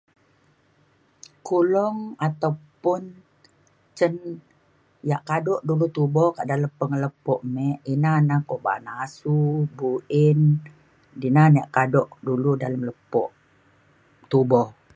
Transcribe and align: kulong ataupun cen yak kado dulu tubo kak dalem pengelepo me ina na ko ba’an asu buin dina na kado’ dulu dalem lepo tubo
kulong 1.47 1.97
ataupun 2.27 3.01
cen 3.97 4.13
yak 5.09 5.23
kado 5.29 5.55
dulu 5.67 5.85
tubo 5.97 6.23
kak 6.35 6.47
dalem 6.51 6.71
pengelepo 6.79 7.33
me 7.53 7.67
ina 7.93 8.11
na 8.29 8.35
ko 8.49 8.55
ba’an 8.65 8.85
asu 9.03 9.37
buin 9.77 10.39
dina 11.21 11.43
na 11.55 11.61
kado’ 11.75 12.03
dulu 12.27 12.51
dalem 12.61 12.81
lepo 12.89 13.23
tubo 14.31 14.63